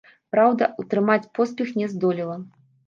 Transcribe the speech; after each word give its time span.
Праўда, 0.35 0.69
утрымаць 0.83 1.31
поспех 1.39 1.79
не 1.83 1.95
здолела. 1.95 2.45